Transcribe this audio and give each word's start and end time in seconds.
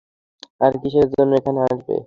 আর 0.61 0.73
কিসের 0.81 1.07
জন্য 1.13 1.31
এখানে 1.39 1.59
আসবে? 1.65 1.95